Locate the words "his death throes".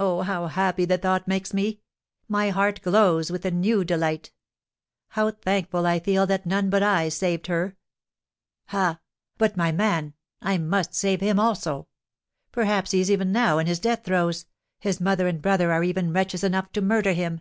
13.68-14.46